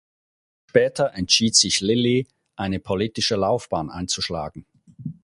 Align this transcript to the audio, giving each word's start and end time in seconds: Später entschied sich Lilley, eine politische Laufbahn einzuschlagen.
Später 0.65 1.13
entschied 1.13 1.53
sich 1.55 1.79
Lilley, 1.79 2.27
eine 2.55 2.79
politische 2.79 3.35
Laufbahn 3.35 3.91
einzuschlagen. 3.91 4.65